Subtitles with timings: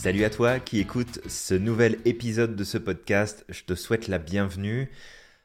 [0.00, 4.16] Salut à toi qui écoute ce nouvel épisode de ce podcast, je te souhaite la
[4.16, 4.90] bienvenue.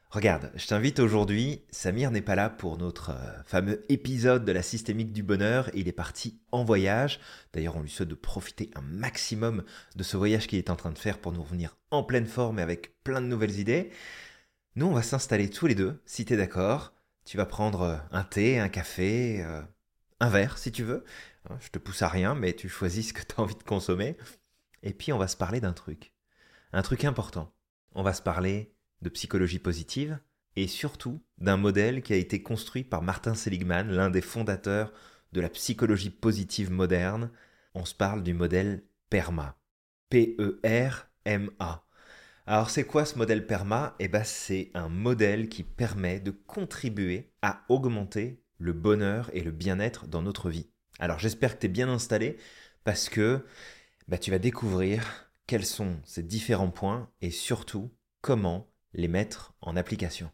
[0.09, 4.61] Regarde, je t'invite aujourd'hui, Samir n'est pas là pour notre euh, fameux épisode de la
[4.61, 7.19] systémique du bonheur, il est parti en voyage.
[7.51, 9.65] D'ailleurs, on lui souhaite de profiter un maximum
[9.97, 12.59] de ce voyage qu'il est en train de faire pour nous revenir en pleine forme
[12.59, 13.91] et avec plein de nouvelles idées.
[14.77, 16.93] Nous, on va s'installer tous les deux, si tu es d'accord.
[17.25, 19.61] Tu vas prendre euh, un thé, un café, euh,
[20.21, 21.03] un verre si tu veux.
[21.59, 24.15] Je te pousse à rien, mais tu choisis ce que tu as envie de consommer.
[24.85, 26.13] Et puis on va se parler d'un truc.
[26.71, 27.53] Un truc important.
[27.93, 30.19] On va se parler de psychologie positive
[30.55, 34.93] et surtout d'un modèle qui a été construit par Martin Seligman, l'un des fondateurs
[35.33, 37.31] de la psychologie positive moderne.
[37.73, 39.57] On se parle du modèle PERMA.
[40.09, 41.85] P-E-R-M-A.
[42.47, 43.95] Alors c'est quoi ce modèle PERMA?
[43.99, 49.51] Eh bien c'est un modèle qui permet de contribuer à augmenter le bonheur et le
[49.51, 50.69] bien-être dans notre vie.
[50.99, 52.37] Alors j'espère que tu es bien installé
[52.83, 53.43] parce que
[54.07, 59.75] bah, tu vas découvrir quels sont ces différents points et surtout comment les mettre en
[59.75, 60.31] application.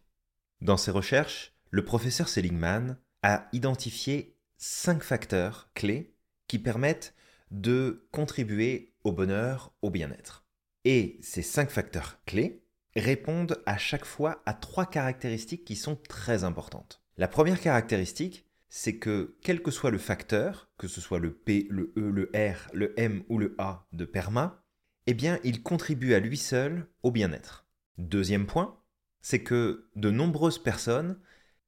[0.62, 6.16] Dans ses recherches, le professeur Seligman a identifié cinq facteurs clés
[6.48, 7.16] qui permettent
[7.50, 10.46] de contribuer au bonheur, au bien-être.
[10.86, 12.64] Et ces cinq facteurs clés
[12.96, 17.02] répondent à chaque fois à trois caractéristiques qui sont très importantes.
[17.18, 21.68] La première caractéristique, c'est que quel que soit le facteur, que ce soit le P,
[21.70, 24.64] le E, le R, le M ou le A de PERMA,
[25.08, 27.68] eh bien, il contribue à lui seul au bien-être.
[27.98, 28.80] Deuxième point,
[29.22, 31.20] c'est que de nombreuses personnes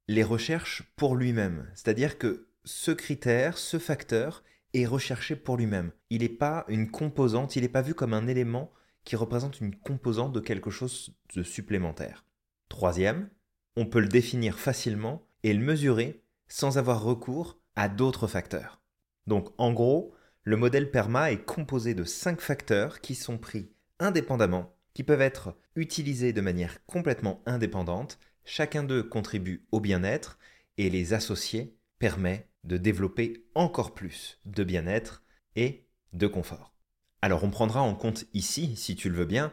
[0.08, 1.70] les recherchent pour lui-même.
[1.76, 4.42] C'est-à-dire que ce critère, ce facteur,
[4.74, 5.92] est recherché pour lui-même.
[6.10, 8.72] Il n'est pas une composante, il n'est pas vu comme un élément
[9.04, 12.24] qui représente une composante de quelque chose de supplémentaire.
[12.70, 13.30] Troisième,
[13.76, 16.23] on peut le définir facilement et le mesurer
[16.54, 18.80] sans avoir recours à d'autres facteurs.
[19.26, 24.78] Donc en gros, le modèle PERMA est composé de cinq facteurs qui sont pris indépendamment,
[24.94, 30.38] qui peuvent être utilisés de manière complètement indépendante, chacun d'eux contribue au bien-être
[30.78, 35.24] et les associer permet de développer encore plus de bien-être
[35.56, 36.76] et de confort.
[37.24, 39.52] Alors on prendra en compte ici, si tu le veux bien,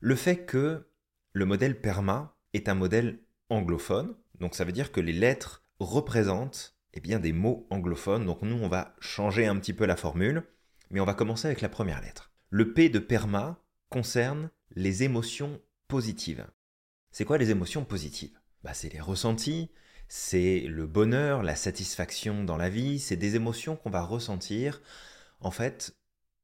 [0.00, 0.88] le fait que
[1.34, 3.20] le modèle PERMA est un modèle
[3.50, 8.26] anglophone, donc ça veut dire que les lettres représente eh bien, des mots anglophones.
[8.26, 10.44] Donc nous, on va changer un petit peu la formule,
[10.90, 12.32] mais on va commencer avec la première lettre.
[12.50, 16.46] Le P de PERMA concerne les émotions positives.
[17.10, 18.38] C'est quoi les émotions positives?
[18.62, 19.70] Bah, C'est les ressentis,
[20.08, 24.80] c'est le bonheur, la satisfaction dans la vie, c'est des émotions qu'on va ressentir
[25.40, 25.96] en fait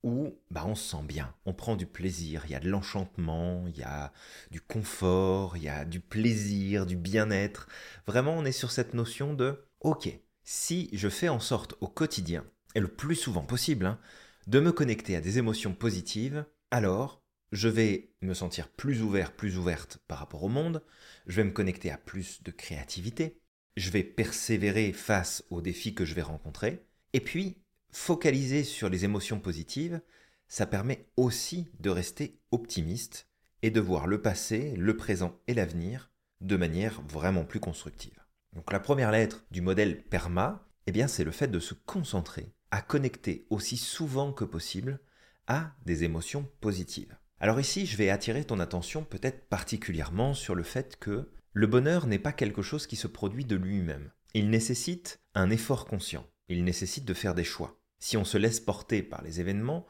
[0.05, 3.65] où bah, on se sent bien, on prend du plaisir, il y a de l'enchantement,
[3.67, 4.13] il y a
[4.51, 7.69] du confort, il y a du plaisir, du bien-être.
[8.07, 10.11] Vraiment, on est sur cette notion de, ok,
[10.45, 12.45] si je fais en sorte au quotidien,
[12.75, 13.99] et le plus souvent possible, hein,
[14.47, 19.57] de me connecter à des émotions positives, alors je vais me sentir plus ouvert, plus
[19.57, 20.83] ouverte par rapport au monde,
[21.27, 23.41] je vais me connecter à plus de créativité,
[23.77, 27.64] je vais persévérer face aux défis que je vais rencontrer, et puis
[27.95, 30.01] focaliser sur les émotions positives,
[30.49, 33.29] ça permet aussi de rester optimiste
[33.63, 36.11] et de voir le passé, le présent et l'avenir
[36.41, 38.21] de manière vraiment plus constructive.
[38.53, 42.53] Donc la première lettre du modèle PERMA, eh bien c'est le fait de se concentrer
[42.73, 44.99] à connecter aussi souvent que possible
[45.47, 47.17] à des émotions positives.
[47.39, 52.09] Alors ici, je vais attirer ton attention peut-être particulièrement sur le fait que le bonheur
[52.09, 54.11] n'est pas quelque chose qui se produit de lui-même.
[54.35, 58.61] Il nécessite un effort conscient, il nécessite de faire des choix si on se laisse
[58.61, 59.87] porter par les événements,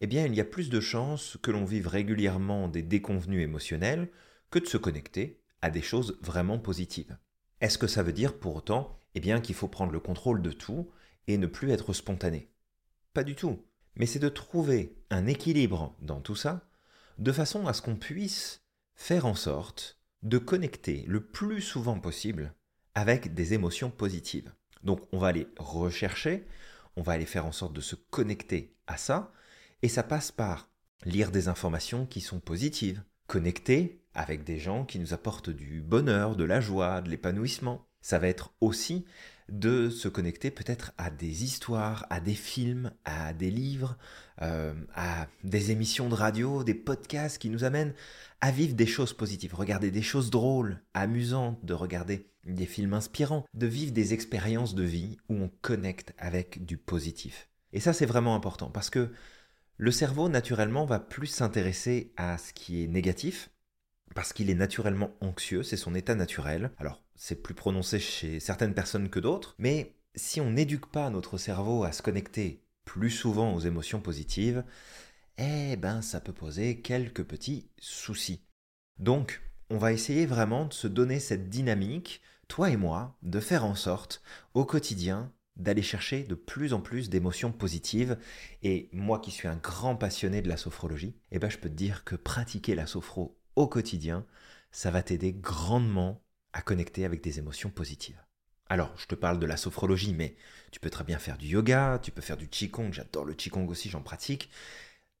[0.00, 4.08] eh bien il y a plus de chances que l'on vive régulièrement des déconvenus émotionnels
[4.50, 7.18] que de se connecter à des choses vraiment positives.
[7.60, 10.52] Est-ce que ça veut dire pour autant eh bien qu'il faut prendre le contrôle de
[10.52, 10.90] tout
[11.26, 12.50] et ne plus être spontané?
[13.12, 13.62] Pas du tout.
[13.94, 16.66] Mais c'est de trouver un équilibre dans tout ça,
[17.18, 18.62] de façon à ce qu'on puisse
[18.94, 22.54] faire en sorte de connecter le plus souvent possible
[22.94, 24.50] avec des émotions positives.
[24.82, 26.46] Donc on va aller rechercher
[26.96, 29.32] on va aller faire en sorte de se connecter à ça,
[29.82, 30.70] et ça passe par
[31.04, 36.36] lire des informations qui sont positives, connecter avec des gens qui nous apportent du bonheur,
[36.36, 37.86] de la joie, de l'épanouissement.
[38.00, 39.04] Ça va être aussi
[39.50, 43.96] de se connecter peut-être à des histoires, à des films, à des livres,
[44.42, 47.94] euh, à des émissions de radio, des podcasts qui nous amènent
[48.40, 53.44] à vivre des choses positives, regarder des choses drôles, amusantes, de regarder des films inspirants,
[53.54, 57.48] de vivre des expériences de vie où on connecte avec du positif.
[57.72, 59.12] Et ça c'est vraiment important parce que
[59.76, 63.50] le cerveau naturellement va plus s'intéresser à ce qui est négatif,
[64.14, 66.70] parce qu'il est naturellement anxieux, c'est son état naturel.
[66.78, 71.36] Alors c'est plus prononcé chez certaines personnes que d'autres, mais si on n'éduque pas notre
[71.36, 74.64] cerveau à se connecter plus souvent aux émotions positives,
[75.36, 78.42] eh ben ça peut poser quelques petits soucis.
[78.98, 83.66] Donc, on va essayer vraiment de se donner cette dynamique, toi et moi, de faire
[83.66, 84.22] en sorte
[84.54, 88.16] au quotidien d'aller chercher de plus en plus d'émotions positives.
[88.62, 91.74] Et moi qui suis un grand passionné de la sophrologie, eh ben je peux te
[91.74, 94.24] dire que pratiquer la sophro au quotidien,
[94.72, 96.22] ça va t'aider grandement
[96.52, 98.22] à connecter avec des émotions positives.
[98.68, 100.36] Alors, je te parle de la sophrologie, mais
[100.70, 103.66] tu peux très bien faire du yoga, tu peux faire du qigong, j'adore le qigong
[103.66, 104.48] aussi, j'en pratique.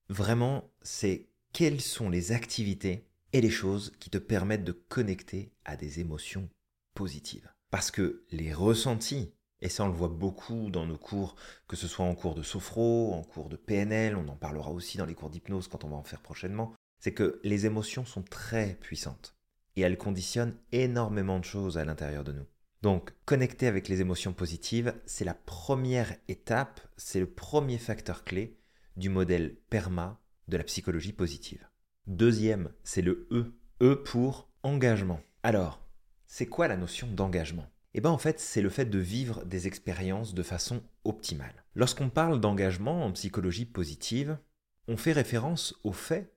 [0.08, 5.76] Vraiment, c'est quelles sont les activités et les choses qui te permettent de connecter à
[5.76, 6.48] des émotions
[6.94, 7.50] positives.
[7.70, 11.36] Parce que les ressentis, et ça on le voit beaucoup dans nos cours,
[11.66, 14.96] que ce soit en cours de sophro, en cours de PNL, on en parlera aussi
[14.96, 18.22] dans les cours d'hypnose quand on va en faire prochainement, c'est que les émotions sont
[18.22, 19.39] très puissantes
[19.76, 22.46] et elles conditionnent énormément de choses à l'intérieur de nous.
[22.82, 28.58] Donc, connecter avec les émotions positives, c'est la première étape, c'est le premier facteur clé
[28.96, 30.18] du modèle PERMA
[30.48, 31.68] de la psychologie positive.
[32.06, 33.54] Deuxième, c'est le E.
[33.82, 35.20] E pour engagement.
[35.42, 35.80] Alors,
[36.26, 37.66] c'est quoi la notion d'engagement?
[37.94, 41.64] Eh bien en fait, c'est le fait de vivre des expériences de façon optimale.
[41.74, 44.38] Lorsqu'on parle d'engagement en psychologie positive,
[44.86, 46.32] on fait référence au fait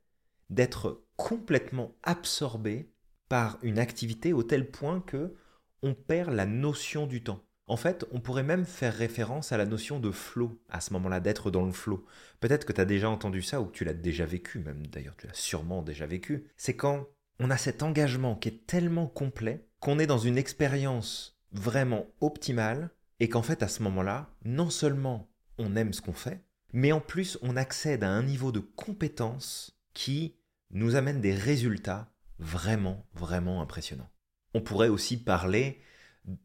[0.49, 2.92] d'être complètement absorbé
[3.33, 5.33] par une activité au tel point que
[5.81, 7.43] on perd la notion du temps.
[7.65, 11.19] En fait, on pourrait même faire référence à la notion de flow à ce moment-là,
[11.19, 12.05] d'être dans le flow.
[12.41, 15.15] Peut-être que tu as déjà entendu ça ou que tu l'as déjà vécu, même d'ailleurs
[15.17, 16.45] tu l'as sûrement déjà vécu.
[16.57, 17.07] C'est quand
[17.39, 22.91] on a cet engagement qui est tellement complet qu'on est dans une expérience vraiment optimale
[23.19, 25.27] et qu'en fait à ce moment-là, non seulement
[25.57, 29.75] on aime ce qu'on fait, mais en plus on accède à un niveau de compétence
[29.95, 30.35] qui
[30.69, 32.12] nous amène des résultats
[32.43, 34.09] vraiment, vraiment impressionnants.
[34.53, 35.81] On pourrait aussi parler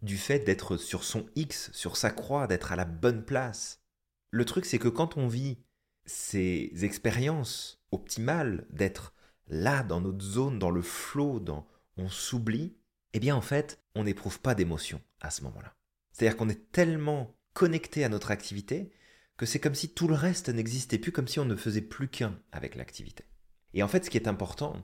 [0.02, 3.82] du fait d'être sur son X, sur sa croix, d'être à la bonne place.
[4.30, 5.58] Le truc, c'est que quand on vit
[6.06, 9.14] ces expériences optimales, d'être
[9.46, 11.44] là dans notre zone, dans le flot,
[11.96, 12.76] on s'oublie,
[13.12, 15.74] eh bien en fait, on n'éprouve pas d'émotion à ce moment-là.
[16.12, 18.90] C'est-à-dire qu'on est tellement connecté à notre activité
[19.36, 22.08] que c'est comme si tout le reste n'existait plus, comme si on ne faisait plus
[22.08, 23.24] qu'un avec l'activité.
[23.74, 24.82] Et en fait, ce qui est important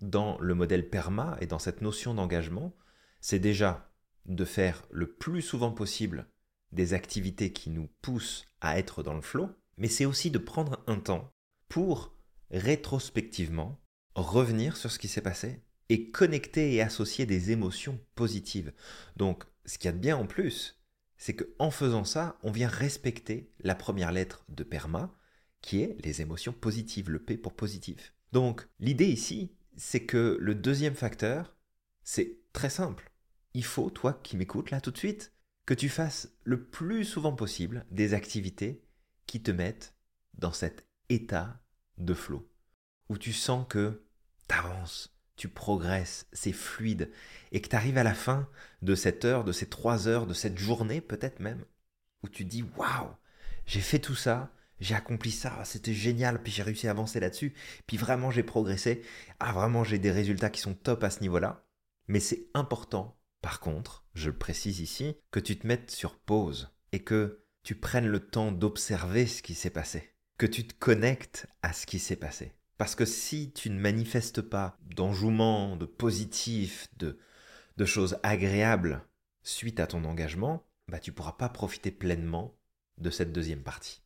[0.00, 2.74] dans le modèle PERMA et dans cette notion d'engagement,
[3.20, 3.90] c'est déjà
[4.26, 6.26] de faire le plus souvent possible
[6.72, 10.82] des activités qui nous poussent à être dans le flot, mais c'est aussi de prendre
[10.86, 11.32] un temps
[11.68, 12.14] pour
[12.50, 13.80] rétrospectivement
[14.14, 18.72] revenir sur ce qui s'est passé et connecter et associer des émotions positives.
[19.16, 20.80] Donc, ce qu'il y a de bien en plus,
[21.16, 25.12] c'est qu'en faisant ça, on vient respecter la première lettre de PERMA,
[25.60, 28.14] qui est les émotions positives, le P pour positif.
[28.32, 31.56] Donc, l'idée ici, c'est que le deuxième facteur,
[32.02, 33.10] c'est très simple.
[33.54, 35.32] Il faut, toi qui m'écoutes là tout de suite,
[35.64, 38.84] que tu fasses le plus souvent possible des activités
[39.26, 39.94] qui te mettent
[40.34, 41.62] dans cet état
[41.96, 42.46] de flot,
[43.08, 44.02] où tu sens que
[44.48, 47.10] tu avances, tu progresses, c'est fluide,
[47.50, 48.48] et que tu arrives à la fin
[48.82, 51.64] de cette heure, de ces trois heures, de cette journée peut-être même,
[52.22, 53.08] où tu dis waouh,
[53.64, 57.54] j'ai fait tout ça, j'ai accompli ça, c'était génial, puis j'ai réussi à avancer là-dessus,
[57.86, 59.02] puis vraiment j'ai progressé,
[59.38, 61.64] ah vraiment j'ai des résultats qui sont top à ce niveau-là,
[62.08, 66.70] mais c'est important par contre, je le précise ici, que tu te mettes sur pause
[66.92, 71.46] et que tu prennes le temps d'observer ce qui s'est passé, que tu te connectes
[71.62, 72.52] à ce qui s'est passé.
[72.76, 77.18] Parce que si tu ne manifestes pas d'enjouement, de positif, de,
[77.76, 79.02] de choses agréables
[79.42, 82.56] suite à ton engagement, bah tu pourras pas profiter pleinement
[82.98, 84.02] de cette deuxième partie.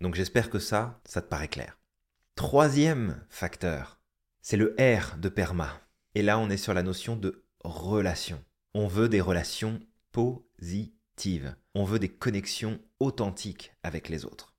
[0.00, 1.78] Donc j'espère que ça, ça te paraît clair.
[2.34, 4.00] Troisième facteur,
[4.40, 5.80] c'est le R de PERMA.
[6.14, 8.42] Et là, on est sur la notion de relation.
[8.74, 9.80] On veut des relations
[10.12, 11.56] positives.
[11.74, 14.54] On veut des connexions authentiques avec les autres.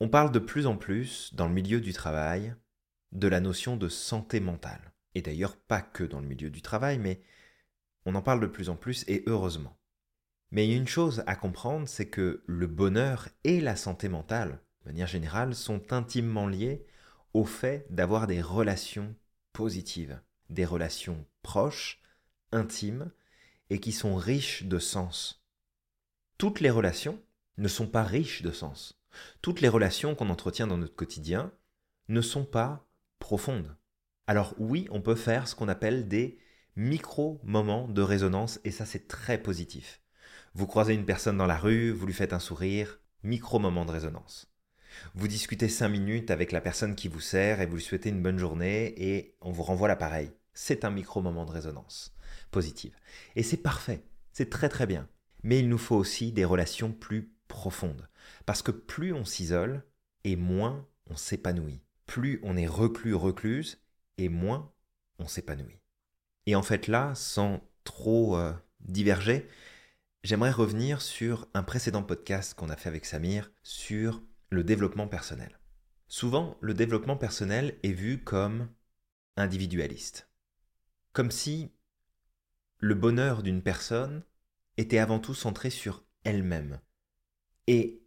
[0.00, 2.54] On parle de plus en plus, dans le milieu du travail,
[3.12, 4.92] de la notion de santé mentale.
[5.14, 7.22] Et d'ailleurs pas que dans le milieu du travail, mais
[8.06, 9.78] on en parle de plus en plus et heureusement.
[10.52, 15.06] Mais une chose à comprendre, c'est que le bonheur et la santé mentale, de manière
[15.06, 16.84] générale, sont intimement liés
[17.32, 19.14] au fait d'avoir des relations
[19.54, 22.02] positives, des relations proches,
[22.52, 23.10] intimes,
[23.70, 25.42] et qui sont riches de sens.
[26.36, 27.18] Toutes les relations
[27.56, 29.02] ne sont pas riches de sens.
[29.40, 31.50] Toutes les relations qu'on entretient dans notre quotidien
[32.08, 32.86] ne sont pas
[33.18, 33.74] profondes.
[34.26, 36.38] Alors oui, on peut faire ce qu'on appelle des
[36.76, 40.01] micro-moments de résonance et ça c'est très positif.
[40.54, 44.52] Vous croisez une personne dans la rue, vous lui faites un sourire, micro-moment de résonance.
[45.14, 48.22] Vous discutez cinq minutes avec la personne qui vous sert et vous lui souhaitez une
[48.22, 50.30] bonne journée et on vous renvoie l'appareil.
[50.52, 52.14] C'est un micro-moment de résonance
[52.50, 52.94] positive.
[53.34, 55.08] Et c'est parfait, c'est très très bien.
[55.42, 58.08] Mais il nous faut aussi des relations plus profondes.
[58.46, 59.84] Parce que plus on s'isole,
[60.24, 61.82] et moins on s'épanouit.
[62.06, 63.80] Plus on est reclus, recluse,
[64.18, 64.70] et moins
[65.18, 65.80] on s'épanouit.
[66.46, 69.48] Et en fait là, sans trop euh, diverger,
[70.22, 75.58] j'aimerais revenir sur un précédent podcast qu'on a fait avec Samir sur le développement personnel.
[76.06, 78.68] Souvent, le développement personnel est vu comme
[79.36, 80.28] individualiste.
[81.12, 81.72] Comme si
[82.78, 84.22] le bonheur d'une personne
[84.76, 86.80] était avant tout centré sur elle-même.
[87.66, 88.02] Et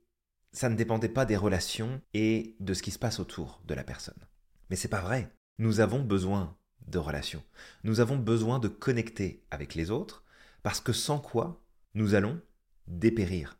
[0.52, 3.84] ça ne dépendait pas des relations et de ce qui se passe autour de la
[3.84, 4.28] personne.
[4.70, 5.32] Mais c'est pas vrai.
[5.58, 6.58] Nous avons besoin
[6.88, 7.44] de relations.
[7.84, 10.24] Nous avons besoin de connecter avec les autres
[10.64, 11.65] parce que sans quoi
[11.96, 12.42] nous allons
[12.88, 13.58] dépérir.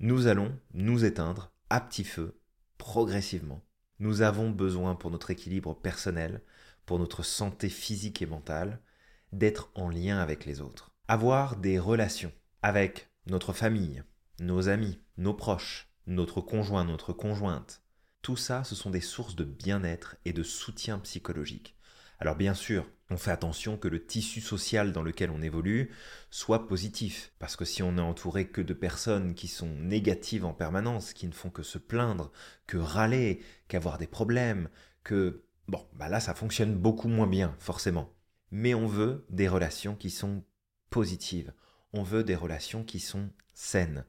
[0.00, 2.38] Nous allons nous éteindre à petit feu
[2.78, 3.64] progressivement.
[4.00, 6.42] Nous avons besoin pour notre équilibre personnel,
[6.84, 8.80] pour notre santé physique et mentale,
[9.32, 10.90] d'être en lien avec les autres.
[11.06, 14.02] Avoir des relations avec notre famille,
[14.40, 17.82] nos amis, nos proches, notre conjoint, notre conjointe.
[18.20, 21.75] Tout ça, ce sont des sources de bien-être et de soutien psychologique.
[22.18, 25.92] Alors bien sûr, on fait attention que le tissu social dans lequel on évolue
[26.30, 30.52] soit positif, parce que si on est entouré que de personnes qui sont négatives en
[30.52, 32.32] permanence, qui ne font que se plaindre,
[32.66, 34.68] que râler, qu'avoir des problèmes,
[35.04, 35.42] que...
[35.68, 38.12] Bon, bah là ça fonctionne beaucoup moins bien, forcément.
[38.50, 40.44] Mais on veut des relations qui sont
[40.90, 41.52] positives,
[41.92, 44.04] on veut des relations qui sont saines.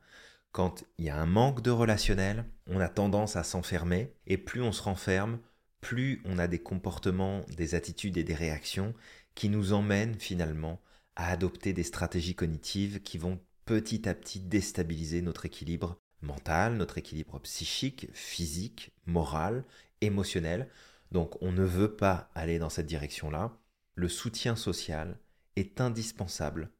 [0.52, 4.62] Quand il y a un manque de relationnel, on a tendance à s'enfermer, et plus
[4.62, 5.40] on se renferme,
[5.82, 8.94] plus on a des comportements, des attitudes et des réactions
[9.36, 10.82] qui nous emmènent finalement
[11.16, 16.98] à adopter des stratégies cognitives qui vont petit à petit déstabiliser notre équilibre mental, notre
[16.98, 19.64] équilibre psychique, physique, moral,
[20.02, 20.70] émotionnel.
[21.12, 23.58] Donc on ne veut pas aller dans cette direction-là.
[23.96, 25.20] Le soutien social
[25.56, 26.72] est indispensable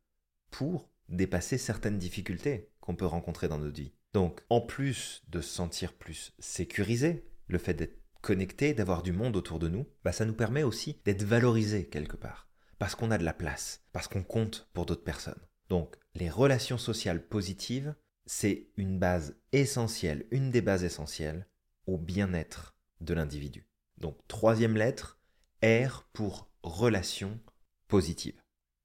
[0.52, 3.94] pour dépasser certaines difficultés qu'on peut rencontrer dans notre vie.
[4.14, 9.36] Donc en plus de se sentir plus sécurisé, le fait d'être connecter, d'avoir du monde
[9.36, 12.48] autour de nous, bah ça nous permet aussi d'être valorisé quelque part.
[12.80, 15.42] Parce qu'on a de la place, parce qu'on compte pour d'autres personnes.
[15.70, 17.96] Donc, les relations sociales positives,
[18.26, 21.48] c'est une base essentielle, une des bases essentielles
[21.86, 23.68] au bien-être de l'individu.
[23.98, 25.20] Donc, troisième lettre,
[25.64, 27.40] R pour relation
[27.88, 28.42] positive.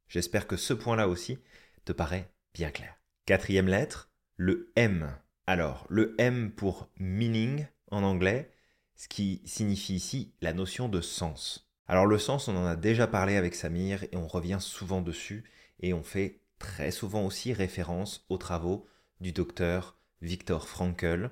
[0.09, 1.39] J'espère que ce point-là aussi
[1.85, 2.95] te paraît bien clair.
[3.27, 5.17] Quatrième lettre, le M.
[5.47, 8.53] Alors, le M pour meaning en anglais,
[8.97, 11.69] ce qui signifie ici la notion de sens.
[11.87, 15.45] Alors le sens, on en a déjà parlé avec Samir et on revient souvent dessus
[15.81, 18.87] et on fait très souvent aussi référence aux travaux
[19.21, 21.31] du docteur Viktor Frankl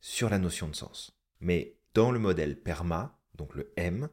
[0.00, 1.16] sur la notion de sens.
[1.40, 4.08] Mais dans le modèle PERMA, donc le M,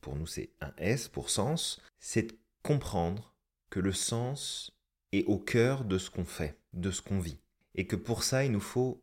[0.00, 3.34] pour nous c'est un S pour sens, c'est comprendre
[3.70, 4.72] que le sens
[5.12, 7.38] est au cœur de ce qu'on fait, de ce qu'on vit.
[7.74, 9.02] Et que pour ça, il nous faut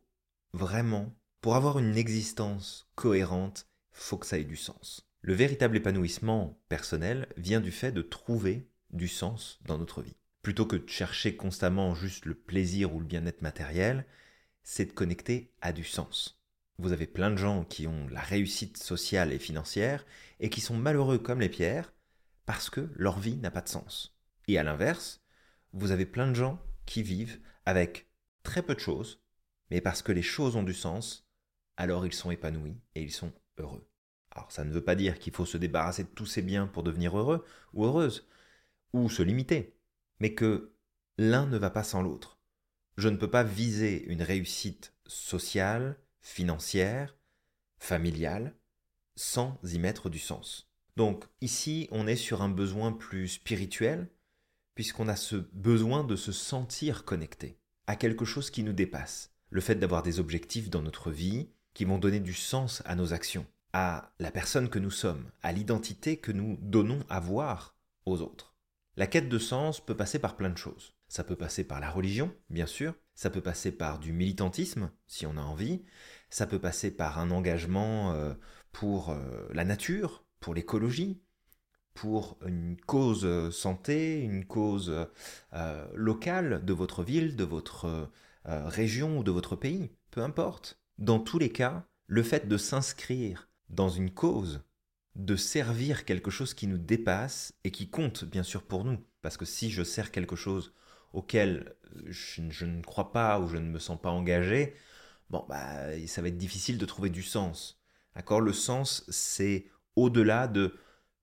[0.52, 5.08] vraiment pour avoir une existence cohérente, faut que ça ait du sens.
[5.22, 10.16] Le véritable épanouissement personnel vient du fait de trouver du sens dans notre vie.
[10.42, 14.06] Plutôt que de chercher constamment juste le plaisir ou le bien-être matériel,
[14.62, 16.40] c'est de connecter à du sens.
[16.78, 20.06] Vous avez plein de gens qui ont la réussite sociale et financière
[20.38, 21.92] et qui sont malheureux comme les pierres
[22.46, 24.16] parce que leur vie n'a pas de sens.
[24.46, 25.20] Et à l'inverse,
[25.72, 28.06] vous avez plein de gens qui vivent avec
[28.44, 29.20] très peu de choses,
[29.70, 31.26] mais parce que les choses ont du sens,
[31.82, 33.84] alors ils sont épanouis et ils sont heureux.
[34.30, 36.84] Alors ça ne veut pas dire qu'il faut se débarrasser de tous ces biens pour
[36.84, 38.28] devenir heureux ou heureuse,
[38.92, 39.74] ou se limiter,
[40.20, 40.72] mais que
[41.18, 42.38] l'un ne va pas sans l'autre.
[42.96, 47.16] Je ne peux pas viser une réussite sociale, financière,
[47.78, 48.54] familiale,
[49.16, 50.70] sans y mettre du sens.
[50.96, 54.08] Donc ici, on est sur un besoin plus spirituel,
[54.76, 57.58] puisqu'on a ce besoin de se sentir connecté
[57.88, 59.34] à quelque chose qui nous dépasse.
[59.50, 63.12] Le fait d'avoir des objectifs dans notre vie, qui vont donner du sens à nos
[63.12, 67.76] actions, à la personne que nous sommes, à l'identité que nous donnons à voir
[68.06, 68.54] aux autres.
[68.96, 70.94] La quête de sens peut passer par plein de choses.
[71.08, 75.26] Ça peut passer par la religion, bien sûr, ça peut passer par du militantisme, si
[75.26, 75.82] on a envie,
[76.30, 78.34] ça peut passer par un engagement euh,
[78.72, 81.22] pour euh, la nature, pour l'écologie,
[81.94, 84.94] pour une cause euh, santé, une cause
[85.94, 88.10] locale de votre ville, de votre
[88.44, 90.81] région ou de votre pays, peu importe.
[91.02, 94.62] Dans tous les cas, le fait de s'inscrire dans une cause,
[95.16, 99.36] de servir quelque chose qui nous dépasse et qui compte bien sûr pour nous, parce
[99.36, 100.72] que si je sers quelque chose
[101.12, 101.74] auquel
[102.06, 104.76] je, ne crois pas ou je ne me sens pas engagé,
[105.28, 107.82] bon bah ça va être difficile de trouver du sens.
[108.14, 108.40] D'accord?
[108.40, 109.66] Le sens, c'est
[109.96, 110.78] au-delà de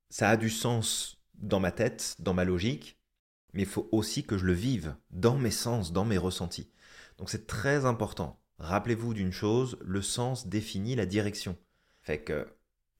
[0.09, 2.99] ça a du sens dans ma tête, dans ma logique,
[3.53, 6.69] mais il faut aussi que je le vive dans mes sens, dans mes ressentis.
[7.17, 8.41] Donc c'est très important.
[8.59, 11.57] Rappelez-vous d'une chose, le sens définit la direction.
[12.01, 12.47] Fait que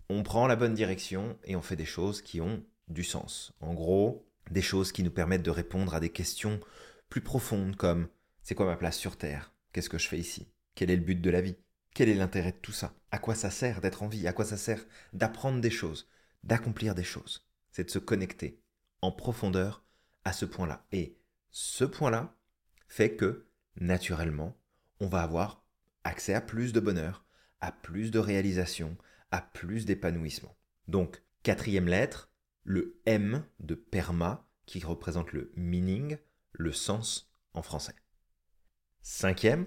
[0.10, 3.54] on prend la bonne direction et on fait des choses qui ont du sens.
[3.60, 6.60] En gros, des choses qui nous permettent de répondre à des questions
[7.10, 8.08] plus profondes comme
[8.42, 9.54] c'est quoi ma place sur Terre?
[9.72, 10.48] Qu'est-ce que je fais ici?
[10.74, 11.58] Quel est le but de la vie?
[11.94, 12.94] Quel est l'intérêt de tout ça?
[13.12, 14.28] À quoi ça sert d'être en vie?
[14.28, 16.10] À quoi ça sert d'apprendre des choses,
[16.44, 17.48] d'accomplir des choses?
[17.72, 18.62] C'est de se connecter
[19.02, 19.84] en profondeur
[20.24, 20.86] à ce point-là.
[20.92, 21.18] Et
[21.52, 22.36] ce point-là
[22.88, 23.46] fait que,
[23.80, 24.58] naturellement,
[25.00, 25.64] on va avoir
[26.04, 27.26] accès à plus de bonheur,
[27.62, 28.98] à plus de réalisation,
[29.32, 30.56] à plus d'épanouissement.
[30.88, 32.32] Donc, quatrième lettre,
[32.64, 36.18] le M de perma, qui représente le meaning,
[36.52, 37.96] le sens en français.
[39.02, 39.66] Cinquième,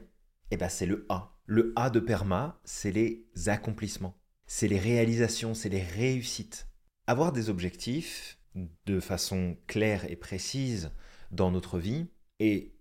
[0.50, 1.36] eh ben c'est le A.
[1.46, 6.68] Le A de perma, c'est les accomplissements, c'est les réalisations, c'est les réussites.
[7.06, 8.38] Avoir des objectifs
[8.86, 10.92] de façon claire et précise
[11.30, 12.06] dans notre vie
[12.38, 12.71] et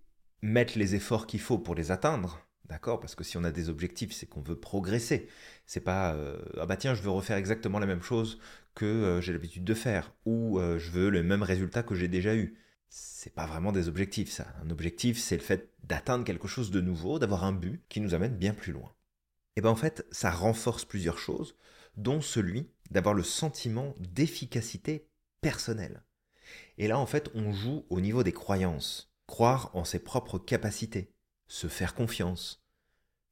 [0.42, 3.00] mettre les efforts qu'il faut pour les atteindre, D'accord?
[3.00, 5.28] Parce que si on a des objectifs, c'est qu'on veut progresser.
[5.66, 8.38] C'est pas euh, ah bah tiens, je veux refaire exactement la même chose
[8.74, 12.08] que euh, j'ai l'habitude de faire ou euh, je veux le même résultat que j'ai
[12.08, 12.56] déjà eu.
[12.88, 14.46] C'est pas vraiment des objectifs ça.
[14.64, 18.14] Un objectif, c'est le fait d'atteindre quelque chose de nouveau, d'avoir un but qui nous
[18.14, 18.90] amène bien plus loin.
[19.56, 21.56] Et bien en fait, ça renforce plusieurs choses,
[21.98, 25.08] dont celui d'avoir le sentiment d'efficacité
[25.42, 26.04] personnelle.
[26.78, 31.10] Et là en fait, on joue au niveau des croyances, croire en ses propres capacités,
[31.46, 32.62] se faire confiance,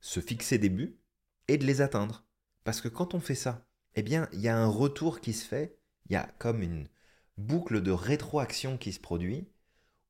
[0.00, 0.98] se fixer des buts
[1.46, 2.24] et de les atteindre.
[2.64, 3.66] Parce que quand on fait ça,
[3.96, 5.76] eh bien, il y a un retour qui se fait,
[6.06, 6.88] il y a comme une
[7.36, 9.46] boucle de rétroaction qui se produit,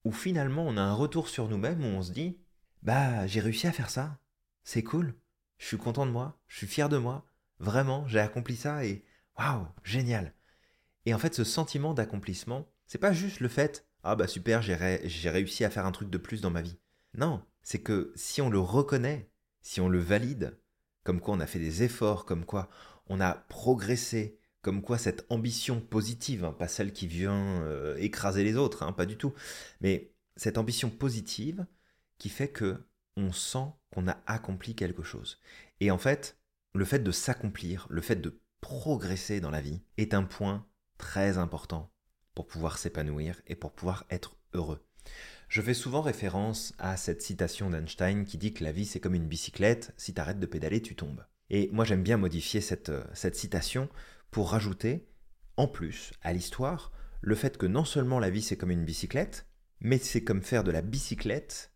[0.04, 2.38] où finalement on a un retour sur nous-mêmes où on se dit
[2.84, 4.20] Bah, j'ai réussi à faire ça,
[4.62, 5.16] c'est cool,
[5.58, 7.26] je suis content de moi, je suis fier de moi,
[7.58, 9.04] vraiment, j'ai accompli ça et
[9.36, 10.34] waouh, génial.
[11.04, 14.74] Et en fait, ce sentiment d'accomplissement, c'est pas juste le fait Ah bah super, j'ai
[15.30, 16.78] réussi à faire un truc de plus dans ma vie.
[17.14, 20.58] Non, c'est que si on le reconnaît, si on le valide,
[21.04, 22.70] comme quoi on a fait des efforts, comme quoi
[23.08, 28.44] on a progressé, comme quoi cette ambition positive, hein, pas celle qui vient euh, écraser
[28.44, 29.34] les autres, hein, pas du tout,
[29.80, 31.66] mais cette ambition positive
[32.18, 35.40] qui fait que on sent qu'on a accompli quelque chose.
[35.80, 36.38] Et en fait,
[36.74, 40.66] le fait de s'accomplir, le fait de progresser dans la vie est un point
[40.98, 41.92] très important
[42.34, 44.84] pour pouvoir s'épanouir et pour pouvoir être heureux.
[45.48, 49.14] Je fais souvent référence à cette citation d'Einstein qui dit que la vie c'est comme
[49.14, 51.24] une bicyclette, si t'arrêtes de pédaler, tu tombes.
[51.50, 53.88] Et moi j'aime bien modifier cette, euh, cette citation
[54.30, 55.08] pour rajouter,
[55.56, 59.46] en plus, à l'histoire, le fait que non seulement la vie c'est comme une bicyclette,
[59.80, 61.72] mais c'est comme faire de la bicyclette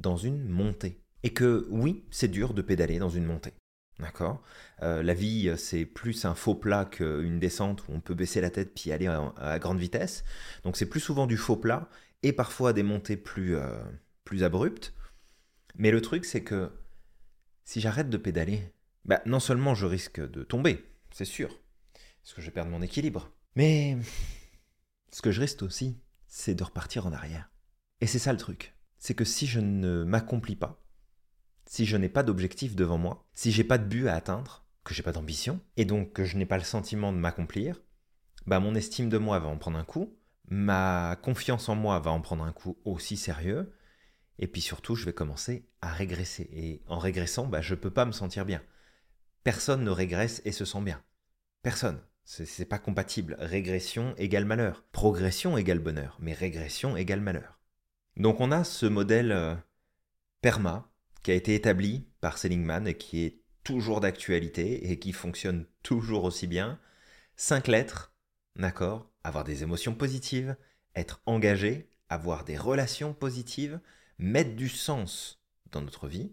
[0.00, 1.00] dans une montée.
[1.22, 3.54] Et que oui, c'est dur de pédaler dans une montée.
[3.98, 4.42] D'accord
[4.82, 8.50] euh, La vie, c'est plus un faux plat qu'une descente où on peut baisser la
[8.50, 10.24] tête puis aller à grande vitesse.
[10.64, 11.88] Donc c'est plus souvent du faux plat
[12.22, 13.82] et parfois des montées plus, euh,
[14.24, 14.94] plus abruptes.
[15.76, 16.70] Mais le truc, c'est que
[17.64, 18.72] si j'arrête de pédaler,
[19.04, 21.58] bah, non seulement je risque de tomber, c'est sûr,
[22.22, 23.96] parce que je vais perdre mon équilibre, mais
[25.10, 27.50] ce que je risque aussi, c'est de repartir en arrière.
[28.00, 30.81] Et c'est ça le truc, c'est que si je ne m'accomplis pas,
[31.72, 34.92] si je n'ai pas d'objectif devant moi, si j'ai pas de but à atteindre, que
[34.92, 37.80] j'ai pas d'ambition, et donc que je n'ai pas le sentiment de m'accomplir,
[38.44, 40.14] bah mon estime de moi va en prendre un coup,
[40.50, 43.72] ma confiance en moi va en prendre un coup aussi sérieux,
[44.38, 46.50] et puis surtout, je vais commencer à régresser.
[46.52, 48.60] Et en régressant, bah, je ne peux pas me sentir bien.
[49.42, 51.02] Personne ne régresse et se sent bien.
[51.62, 52.02] Personne.
[52.24, 53.36] C'est pas compatible.
[53.38, 54.84] Régression égale malheur.
[54.92, 56.18] Progression égale bonheur.
[56.20, 57.60] Mais régression égale malheur.
[58.18, 59.54] Donc on a ce modèle euh,
[60.42, 60.91] PERMA
[61.22, 66.24] qui a été établi par Seligman et qui est toujours d'actualité et qui fonctionne toujours
[66.24, 66.80] aussi bien.
[67.36, 68.12] Cinq lettres,
[68.56, 70.56] d'accord avoir des émotions positives,
[70.96, 73.80] être engagé, avoir des relations positives,
[74.18, 76.32] mettre du sens dans notre vie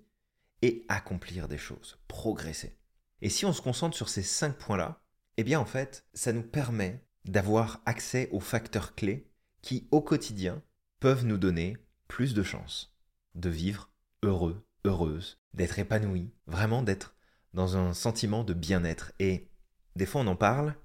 [0.62, 2.78] et accomplir des choses, progresser.
[3.22, 5.02] Et si on se concentre sur ces cinq points-là,
[5.38, 9.30] eh bien en fait, ça nous permet d'avoir accès aux facteurs clés
[9.62, 10.62] qui, au quotidien,
[11.00, 12.96] peuvent nous donner plus de chances
[13.36, 13.92] de vivre
[14.24, 17.16] heureux, heureuse, d'être épanoui, vraiment d'être
[17.54, 19.12] dans un sentiment de bien-être.
[19.20, 19.50] Et
[19.96, 20.76] des fois on en parle,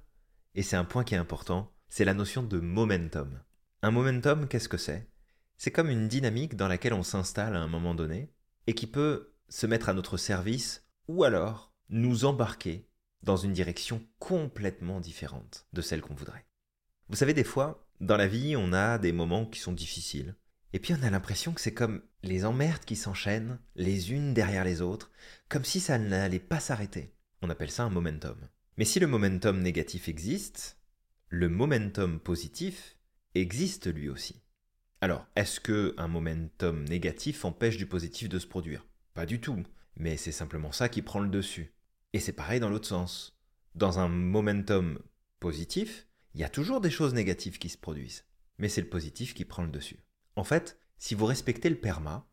[0.54, 3.40] et c'est un point qui est important, c'est la notion de momentum.
[3.82, 5.08] Un momentum, qu'est-ce que c'est?
[5.56, 8.32] C'est comme une dynamique dans laquelle on s'installe à un moment donné
[8.66, 12.88] et qui peut se mettre à notre service ou alors nous embarquer
[13.22, 16.46] dans une direction complètement différente de celle qu'on voudrait.
[17.08, 20.34] Vous savez, des fois, dans la vie, on a des moments qui sont difficiles.
[20.74, 24.64] Et puis on a l'impression que c'est comme les emmerdes qui s'enchaînent, les unes derrière
[24.64, 25.12] les autres,
[25.48, 27.14] comme si ça n'allait pas s'arrêter.
[27.42, 28.36] On appelle ça un momentum.
[28.76, 30.80] Mais si le momentum négatif existe,
[31.28, 32.98] le momentum positif
[33.36, 34.42] existe lui aussi.
[35.00, 38.84] Alors, est-ce que un momentum négatif empêche du positif de se produire?
[39.14, 39.62] Pas du tout,
[39.94, 41.72] mais c'est simplement ça qui prend le dessus.
[42.14, 43.38] Et c'est pareil dans l'autre sens.
[43.76, 44.98] dans un momentum
[45.38, 48.24] positif, il y a toujours des choses négatives qui se produisent.
[48.58, 50.03] Mais c'est le positif qui prend le dessus.
[50.36, 52.26] En fait, si vous respectez le PERMA,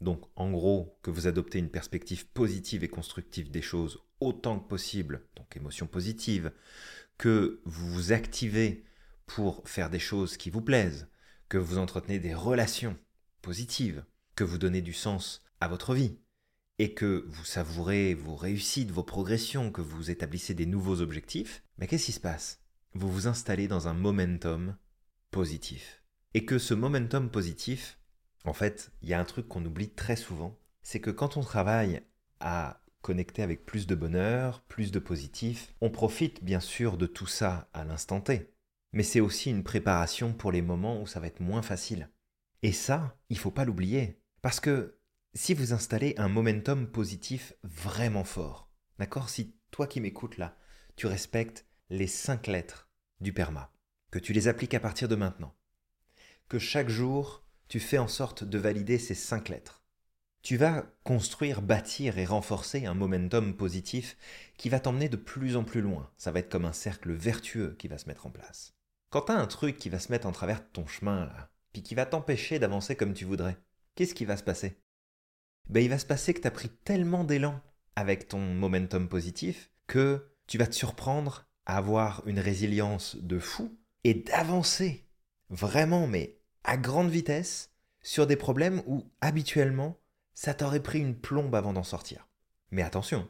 [0.00, 4.68] donc en gros que vous adoptez une perspective positive et constructive des choses autant que
[4.68, 6.52] possible, donc émotion positive,
[7.18, 8.84] que vous vous activez
[9.26, 11.08] pour faire des choses qui vous plaisent,
[11.48, 12.96] que vous entretenez des relations
[13.42, 16.18] positives, que vous donnez du sens à votre vie,
[16.78, 21.86] et que vous savourez vos réussites, vos progressions, que vous établissez des nouveaux objectifs, mais
[21.86, 22.60] qu'est-ce qui se passe?
[22.92, 24.76] Vous vous installez dans un momentum
[25.30, 26.02] positif.
[26.36, 27.98] Et que ce momentum positif,
[28.44, 31.40] en fait, il y a un truc qu'on oublie très souvent, c'est que quand on
[31.40, 32.02] travaille
[32.40, 37.26] à connecter avec plus de bonheur, plus de positif, on profite bien sûr de tout
[37.26, 38.52] ça à l'instant T.
[38.92, 42.10] Mais c'est aussi une préparation pour les moments où ça va être moins facile.
[42.62, 44.20] Et ça, il faut pas l'oublier.
[44.42, 44.98] Parce que
[45.32, 50.54] si vous installez un momentum positif vraiment fort, d'accord Si toi qui m'écoutes là,
[50.96, 52.90] tu respectes les cinq lettres
[53.22, 53.72] du PERMA,
[54.10, 55.55] que tu les appliques à partir de maintenant,
[56.48, 59.82] que chaque jour, tu fais en sorte de valider ces cinq lettres,
[60.46, 64.16] tu vas construire, bâtir et renforcer un momentum positif
[64.56, 66.08] qui va t'emmener de plus en plus loin.
[66.16, 68.72] Ça va être comme un cercle vertueux qui va se mettre en place.
[69.10, 71.50] Quand tu as un truc qui va se mettre en travers de ton chemin là,
[71.72, 73.56] puis qui va t'empêcher d'avancer comme tu voudrais,
[73.96, 74.80] qu'est-ce qui va se passer?
[75.68, 77.60] Ben, il va se passer que tu as pris tellement d'élan
[77.96, 83.76] avec ton momentum positif que tu vas te surprendre à avoir une résilience de fou
[84.04, 85.05] et d'avancer
[85.50, 87.70] vraiment, mais à grande vitesse,
[88.02, 89.98] sur des problèmes où habituellement
[90.34, 92.28] ça t'aurait pris une plombe avant d'en sortir.
[92.70, 93.28] Mais attention,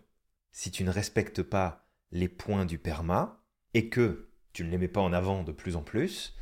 [0.52, 3.42] si tu ne respectes pas les points du PERMA
[3.74, 6.34] et que tu ne les mets pas en avant de plus en plus,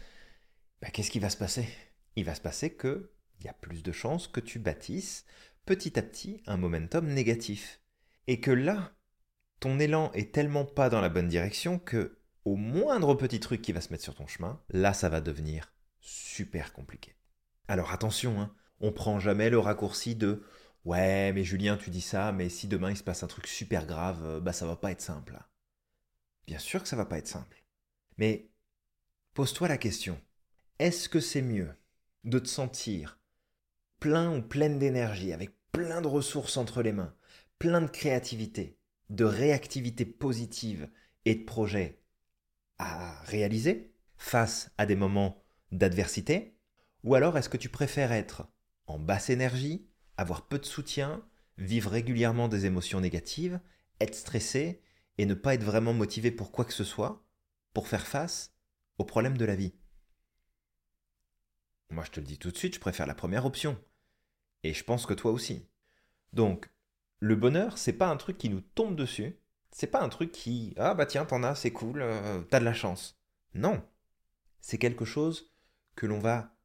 [0.80, 1.68] ben, qu'est-ce qui va se passer?
[2.16, 3.10] Il va se passer que
[3.40, 5.26] il y a plus de chances que tu bâtisses
[5.66, 7.80] petit à petit un momentum négatif.
[8.26, 8.92] Et que là,
[9.60, 13.72] ton élan est tellement pas dans la bonne direction que, au moindre petit truc qui
[13.72, 17.16] va se mettre sur ton chemin, là ça va devenir super compliqué.
[17.68, 20.42] Alors attention, hein, on prend jamais le raccourci de
[20.85, 23.87] Ouais, mais Julien, tu dis ça, mais si demain il se passe un truc super
[23.87, 25.38] grave, euh, bah ça va pas être simple.
[26.46, 27.64] Bien sûr que ça va pas être simple.
[28.18, 28.50] Mais
[29.33, 30.20] pose-toi la question
[30.78, 31.72] est-ce que c'est mieux
[32.24, 33.20] de te sentir
[34.00, 37.14] plein ou pleine d'énergie, avec plein de ressources entre les mains,
[37.59, 38.78] plein de créativité,
[39.09, 40.90] de réactivité positive
[41.24, 42.03] et de projets
[42.78, 46.56] à réaliser face à des moments d'adversité?
[47.02, 48.48] Ou alors est-ce que tu préfères être
[48.87, 51.24] en basse énergie, avoir peu de soutien,
[51.58, 53.60] vivre régulièrement des émotions négatives,
[54.00, 54.82] être stressé
[55.18, 57.24] et ne pas être vraiment motivé pour quoi que ce soit,
[57.72, 58.54] pour faire face
[58.98, 59.74] aux problèmes de la vie?
[61.90, 63.78] Moi je te le dis tout de suite, je préfère la première option.
[64.62, 65.68] Et je pense que toi aussi.
[66.32, 66.70] Donc,
[67.20, 69.38] le bonheur, c'est pas un truc qui nous tombe dessus.
[69.76, 72.64] C'est pas un truc qui ah bah tiens t'en as c'est cool euh, t'as de
[72.64, 73.18] la chance.
[73.54, 73.84] Non,
[74.60, 75.52] c'est quelque chose
[75.96, 76.56] que l'on va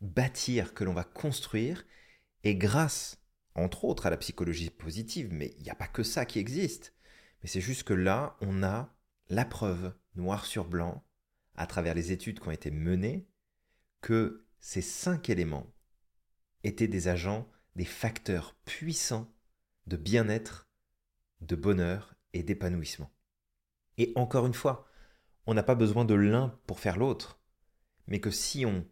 [0.00, 1.84] bâtir, que l'on va construire,
[2.44, 3.22] et grâce,
[3.54, 6.94] entre autres, à la psychologie positive, mais il n'y a pas que ça qui existe.
[7.42, 8.90] Mais c'est juste que là, on a
[9.28, 11.04] la preuve, noir sur blanc,
[11.56, 13.28] à travers les études qui ont été menées,
[14.00, 15.70] que ces cinq éléments
[16.64, 19.30] étaient des agents, des facteurs puissants
[19.86, 20.70] de bien-être,
[21.42, 23.10] de bonheur et d'épanouissement.
[23.98, 24.88] Et encore une fois,
[25.46, 27.40] on n'a pas besoin de l'un pour faire l'autre,
[28.06, 28.86] mais que si on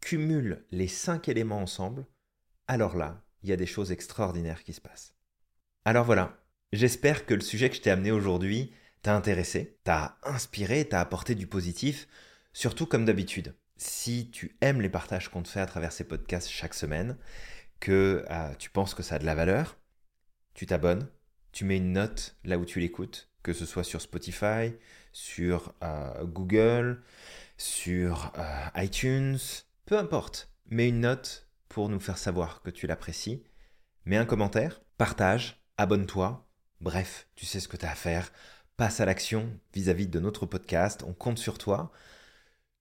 [0.00, 2.06] cumule les cinq éléments ensemble,
[2.66, 5.14] alors là, il y a des choses extraordinaires qui se passent.
[5.84, 6.38] Alors voilà,
[6.72, 11.34] j'espère que le sujet que je t'ai amené aujourd'hui t'a intéressé, t'a inspiré, t'a apporté
[11.34, 12.08] du positif,
[12.52, 16.48] surtout comme d'habitude si tu aimes les partages qu'on te fait à travers ces podcasts
[16.48, 17.16] chaque semaine,
[17.80, 19.76] que euh, tu penses que ça a de la valeur,
[20.54, 21.08] tu t'abonnes,
[21.52, 24.74] tu mets une note là où tu l'écoutes, que ce soit sur Spotify,
[25.12, 27.02] sur euh, Google,
[27.56, 29.38] sur euh, iTunes,
[29.84, 30.50] peu importe.
[30.70, 33.42] Mets une note pour nous faire savoir que tu l'apprécies.
[34.04, 36.46] Mets un commentaire, partage, abonne-toi.
[36.80, 38.32] Bref, tu sais ce que tu as à faire.
[38.76, 41.04] Passe à l'action vis-à-vis de notre podcast.
[41.06, 41.92] On compte sur toi.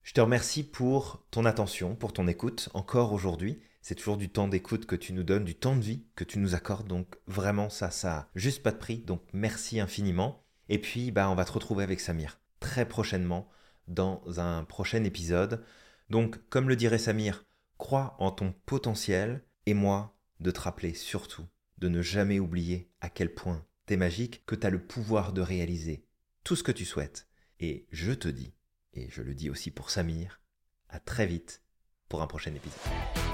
[0.04, 3.62] Je te remercie pour ton attention, pour ton écoute encore aujourd'hui.
[3.82, 6.40] C'est toujours du temps d'écoute que tu nous donnes, du temps de vie que tu
[6.40, 6.88] nous accordes.
[6.88, 9.00] Donc vraiment ça, ça a juste pas de prix.
[9.00, 10.44] Donc merci infiniment.
[10.70, 13.50] Et puis bah on va te retrouver avec Samir très prochainement
[13.88, 15.64] dans un prochain épisode.
[16.10, 17.46] Donc comme le dirait Samir,
[17.78, 21.48] crois en ton potentiel et moi de te rappeler surtout
[21.80, 25.42] de ne jamais oublier à quel point t'es magique, que tu as le pouvoir de
[25.42, 26.06] réaliser
[26.44, 27.28] tout ce que tu souhaites.
[27.60, 28.54] Et je te dis
[28.94, 30.42] et je le dis aussi pour Samir,
[30.90, 31.62] à très vite
[32.08, 33.31] pour un prochain épisode.